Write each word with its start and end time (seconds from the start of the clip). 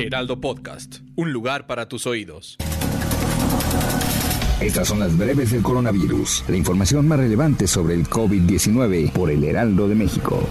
Heraldo 0.00 0.40
Podcast, 0.40 0.98
un 1.16 1.32
lugar 1.32 1.66
para 1.66 1.88
tus 1.88 2.06
oídos. 2.06 2.56
Estas 4.60 4.86
son 4.86 5.00
las 5.00 5.18
breves 5.18 5.50
del 5.50 5.62
coronavirus, 5.62 6.44
la 6.46 6.56
información 6.56 7.08
más 7.08 7.18
relevante 7.18 7.66
sobre 7.66 7.94
el 7.94 8.08
COVID-19 8.08 9.10
por 9.10 9.28
el 9.28 9.42
Heraldo 9.42 9.88
de 9.88 9.96
México. 9.96 10.46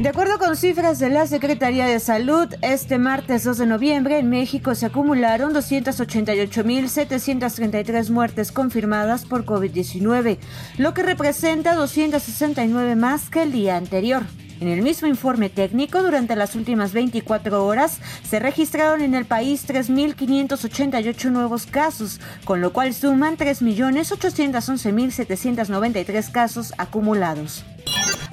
De 0.00 0.08
acuerdo 0.08 0.38
con 0.38 0.56
cifras 0.56 0.98
de 0.98 1.10
la 1.10 1.26
Secretaría 1.26 1.84
de 1.84 2.00
Salud, 2.00 2.48
este 2.62 2.96
martes 2.96 3.44
2 3.44 3.58
de 3.58 3.66
noviembre 3.66 4.18
en 4.18 4.30
México 4.30 4.74
se 4.74 4.86
acumularon 4.86 5.52
288.733 5.52 8.08
muertes 8.08 8.52
confirmadas 8.52 9.26
por 9.26 9.44
COVID-19, 9.44 10.38
lo 10.78 10.94
que 10.94 11.02
representa 11.02 11.74
269 11.74 12.96
más 12.96 13.28
que 13.28 13.42
el 13.42 13.52
día 13.52 13.76
anterior. 13.76 14.22
En 14.60 14.68
el 14.68 14.82
mismo 14.82 15.08
informe 15.08 15.48
técnico, 15.48 16.02
durante 16.02 16.36
las 16.36 16.54
últimas 16.54 16.92
24 16.92 17.64
horas 17.64 17.98
se 18.28 18.38
registraron 18.38 19.00
en 19.00 19.14
el 19.14 19.24
país 19.24 19.66
3.588 19.66 21.30
nuevos 21.30 21.64
casos, 21.64 22.20
con 22.44 22.60
lo 22.60 22.74
cual 22.74 22.92
suman 22.92 23.38
3.811.793 23.38 26.30
casos 26.30 26.74
acumulados. 26.76 27.64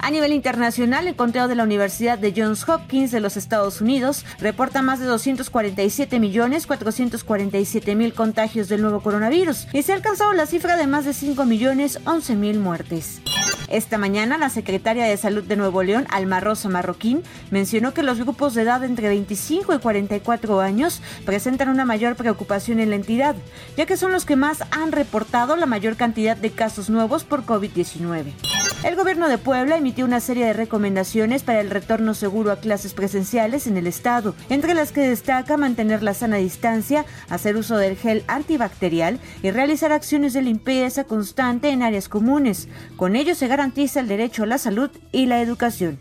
A 0.00 0.10
nivel 0.10 0.32
internacional, 0.32 1.08
el 1.08 1.16
conteo 1.16 1.48
de 1.48 1.54
la 1.54 1.64
Universidad 1.64 2.18
de 2.18 2.34
Johns 2.36 2.68
Hopkins 2.68 3.10
de 3.10 3.20
los 3.20 3.38
Estados 3.38 3.80
Unidos 3.80 4.26
reporta 4.38 4.82
más 4.82 5.00
de 5.00 5.06
247 5.06 6.20
millones 6.20 6.66
447 6.66 7.94
mil 7.94 8.12
contagios 8.12 8.68
del 8.68 8.82
nuevo 8.82 9.00
coronavirus 9.00 9.66
y 9.72 9.82
se 9.82 9.92
ha 9.92 9.94
alcanzado 9.96 10.34
la 10.34 10.44
cifra 10.44 10.76
de 10.76 10.86
más 10.86 11.06
de 11.06 11.14
5 11.14 11.46
millones 11.46 12.00
11 12.04 12.36
mil 12.36 12.60
muertes. 12.60 13.22
Esta 13.68 13.98
mañana, 13.98 14.38
la 14.38 14.48
secretaria 14.48 15.04
de 15.04 15.16
Salud 15.18 15.44
de 15.44 15.56
Nuevo 15.56 15.82
León, 15.82 16.06
Alma 16.10 16.40
Rosa 16.40 16.70
Marroquín, 16.70 17.22
mencionó 17.50 17.92
que 17.92 18.02
los 18.02 18.18
grupos 18.18 18.54
de 18.54 18.62
edad 18.62 18.82
entre 18.82 19.08
25 19.08 19.74
y 19.74 19.78
44 19.78 20.60
años 20.60 21.02
presentan 21.26 21.68
una 21.68 21.84
mayor 21.84 22.16
preocupación 22.16 22.80
en 22.80 22.90
la 22.90 22.96
entidad, 22.96 23.36
ya 23.76 23.84
que 23.84 23.98
son 23.98 24.12
los 24.12 24.24
que 24.24 24.36
más 24.36 24.64
han 24.70 24.92
reportado 24.92 25.54
la 25.56 25.66
mayor 25.66 25.96
cantidad 25.96 26.36
de 26.36 26.50
casos 26.50 26.88
nuevos 26.88 27.24
por 27.24 27.44
COVID-19. 27.44 28.57
El 28.84 28.94
gobierno 28.94 29.28
de 29.28 29.38
Puebla 29.38 29.76
emitió 29.76 30.04
una 30.04 30.20
serie 30.20 30.46
de 30.46 30.52
recomendaciones 30.52 31.42
para 31.42 31.60
el 31.60 31.68
retorno 31.68 32.14
seguro 32.14 32.52
a 32.52 32.60
clases 32.60 32.94
presenciales 32.94 33.66
en 33.66 33.76
el 33.76 33.88
estado, 33.88 34.36
entre 34.50 34.72
las 34.72 34.92
que 34.92 35.00
destaca 35.00 35.56
mantener 35.56 36.04
la 36.04 36.14
sana 36.14 36.36
distancia, 36.36 37.04
hacer 37.28 37.56
uso 37.56 37.76
del 37.76 37.96
gel 37.96 38.22
antibacterial 38.28 39.18
y 39.42 39.50
realizar 39.50 39.90
acciones 39.90 40.32
de 40.32 40.42
limpieza 40.42 41.02
constante 41.02 41.70
en 41.70 41.82
áreas 41.82 42.08
comunes. 42.08 42.68
Con 42.96 43.16
ello 43.16 43.34
se 43.34 43.48
garantiza 43.48 43.98
el 43.98 44.06
derecho 44.06 44.44
a 44.44 44.46
la 44.46 44.58
salud 44.58 44.90
y 45.10 45.26
la 45.26 45.42
educación. 45.42 45.98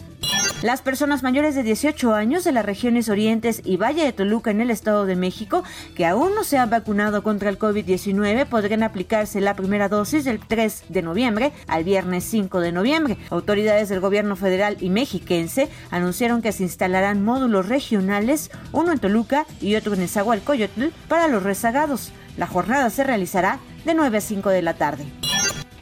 Las 0.68 0.82
personas 0.82 1.24
mayores 1.24 1.56
de 1.56 1.64
18 1.64 2.14
años 2.14 2.44
de 2.44 2.52
las 2.52 2.66
regiones 2.66 3.08
Orientes 3.08 3.62
y 3.64 3.78
Valle 3.78 4.04
de 4.04 4.12
Toluca 4.12 4.52
en 4.52 4.60
el 4.60 4.70
Estado 4.70 5.06
de 5.06 5.16
México 5.16 5.64
que 5.96 6.06
aún 6.06 6.36
no 6.36 6.44
se 6.44 6.58
han 6.58 6.70
vacunado 6.70 7.24
contra 7.24 7.48
el 7.50 7.58
COVID-19 7.58 8.46
podrán 8.48 8.84
aplicarse 8.84 9.40
la 9.40 9.56
primera 9.56 9.88
dosis 9.88 10.26
del 10.26 10.42
3 10.46 10.84
de 10.90 11.02
noviembre 11.02 11.54
al 11.70 11.86
viernes 11.86 12.26
5 12.26 12.60
de 12.60 12.74
noviembre. 12.74 13.18
Autoridades 13.30 13.88
del 13.88 14.02
gobierno 14.02 14.36
federal 14.36 14.76
y 14.82 14.90
mexiquense 14.90 15.70
anunciaron 15.90 16.42
que 16.42 16.52
se 16.52 16.64
instalarán 16.64 17.24
módulos 17.24 17.70
regionales, 17.70 18.52
uno 18.74 18.92
en 18.92 19.00
Toluca 19.00 19.46
y 19.62 19.76
otro 19.76 19.94
en 19.94 20.02
Esahualcoyotl, 20.02 20.88
para 21.08 21.30
los 21.30 21.44
rezagados. 21.44 22.12
La 22.36 22.46
jornada 22.46 22.90
se 22.90 23.06
realizará 23.06 23.60
de 23.86 23.94
9 23.94 24.18
a 24.18 24.20
5 24.20 24.50
de 24.50 24.62
la 24.64 24.74
tarde. 24.74 25.06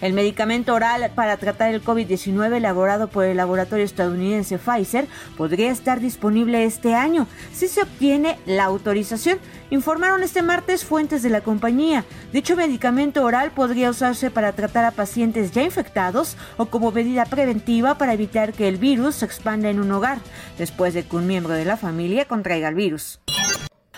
El 0.02 0.12
medicamento 0.12 0.74
oral 0.74 1.10
para 1.16 1.38
tratar 1.38 1.74
el 1.74 1.82
COVID-19 1.82 2.58
elaborado 2.58 3.08
por 3.08 3.24
el 3.24 3.38
laboratorio 3.38 3.86
estadounidense 3.86 4.58
Pfizer 4.58 5.08
podría 5.38 5.72
estar 5.72 6.02
disponible 6.02 6.66
este 6.66 6.94
año 6.94 7.28
si 7.54 7.70
se 7.70 7.82
obtiene 7.82 8.38
la 8.46 8.66
autorización, 8.66 9.40
informaron 9.70 10.22
este 10.22 10.42
martes 10.42 10.84
fuentes 10.84 11.24
de 11.24 11.30
la 11.30 11.42
compañía. 11.42 12.04
Dicho 12.34 12.58
medicamento 12.58 13.24
oral 13.24 13.52
podría 13.52 13.90
usarse 13.90 14.30
para 14.30 14.52
tratar 14.52 14.84
a 14.84 14.92
pacientes 14.92 15.54
ya 15.54 15.64
infectados 15.64 16.36
o 16.58 16.66
como 16.66 16.92
medida 16.92 17.26
preventiva 17.26 17.98
para 17.98 18.14
evitar 18.14 18.52
que 18.52 18.68
el 18.68 18.78
virus 18.78 19.16
se 19.16 19.26
expanda 19.26 19.70
en 19.70 19.80
un 19.80 19.92
hogar, 19.92 20.20
después 20.58 20.94
de 20.94 21.04
que 21.04 21.16
un 21.16 21.26
miembro 21.26 21.54
de 21.54 21.66
la 21.66 21.78
familia 21.78 22.26
contraiga 22.26 22.68
el 22.68 22.76
virus. 22.76 23.20